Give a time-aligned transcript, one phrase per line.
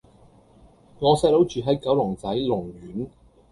[0.97, 3.07] 我細佬住喺九龍仔龍苑